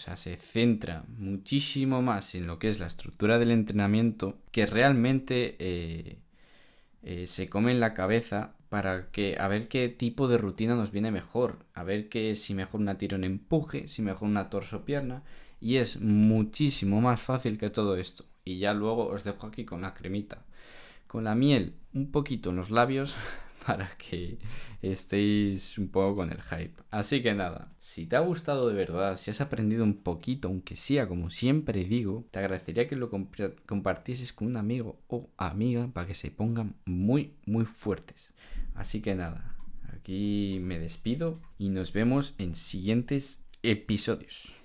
o 0.00 0.02
sea, 0.02 0.16
se 0.16 0.38
centra 0.38 1.04
muchísimo 1.18 2.00
más 2.00 2.34
en 2.34 2.46
lo 2.46 2.58
que 2.58 2.70
es 2.70 2.80
la 2.80 2.86
estructura 2.86 3.38
del 3.38 3.50
entrenamiento 3.50 4.38
que 4.50 4.64
realmente 4.64 5.56
eh, 5.58 6.18
eh, 7.02 7.26
se 7.26 7.50
come 7.50 7.72
en 7.72 7.80
la 7.80 7.92
cabeza 7.92 8.54
para 8.70 9.10
que 9.10 9.36
a 9.38 9.48
ver 9.48 9.68
qué 9.68 9.88
tipo 9.88 10.28
de 10.28 10.38
rutina 10.38 10.76
nos 10.76 10.92
viene 10.92 11.10
mejor, 11.10 11.66
a 11.74 11.82
ver 11.84 12.08
que 12.08 12.36
si 12.36 12.54
mejor 12.54 12.80
una 12.80 12.96
tirón 12.96 13.24
empuje, 13.24 13.88
si 13.88 14.00
mejor 14.00 14.28
una 14.28 14.48
torso 14.48 14.84
pierna 14.84 15.24
y 15.60 15.76
es 15.76 16.00
muchísimo 16.00 17.00
más 17.00 17.20
fácil 17.20 17.58
que 17.58 17.68
todo 17.68 17.96
esto. 17.96 18.24
Y 18.44 18.58
ya 18.58 18.72
luego 18.72 19.08
os 19.08 19.24
dejo 19.24 19.46
aquí 19.48 19.64
con 19.64 19.82
la 19.82 19.92
cremita. 19.92 20.44
Con 21.08 21.24
la 21.24 21.34
miel 21.34 21.74
un 21.92 22.12
poquito 22.12 22.50
en 22.50 22.56
los 22.56 22.70
labios 22.70 23.16
para 23.66 23.90
que 23.98 24.38
estéis 24.82 25.76
un 25.76 25.88
poco 25.88 26.14
con 26.16 26.30
el 26.30 26.40
hype. 26.40 26.80
Así 26.92 27.22
que 27.22 27.34
nada, 27.34 27.72
si 27.78 28.06
te 28.06 28.14
ha 28.14 28.20
gustado 28.20 28.68
de 28.68 28.74
verdad, 28.74 29.16
si 29.16 29.32
has 29.32 29.40
aprendido 29.40 29.82
un 29.82 29.96
poquito, 30.02 30.46
aunque 30.46 30.76
sea 30.76 31.08
como 31.08 31.28
siempre 31.28 31.84
digo, 31.84 32.24
te 32.30 32.38
agradecería 32.38 32.86
que 32.86 32.94
lo 32.94 33.10
compartieses 33.66 34.32
con 34.32 34.46
un 34.46 34.56
amigo 34.56 35.00
o 35.08 35.28
amiga 35.36 35.88
para 35.92 36.06
que 36.06 36.14
se 36.14 36.30
pongan 36.30 36.76
muy, 36.84 37.34
muy 37.46 37.64
fuertes. 37.64 38.32
Así 38.80 39.02
que 39.02 39.14
nada, 39.14 39.56
aquí 39.92 40.58
me 40.62 40.78
despido 40.78 41.38
y 41.58 41.68
nos 41.68 41.92
vemos 41.92 42.34
en 42.38 42.54
siguientes 42.54 43.44
episodios. 43.62 44.54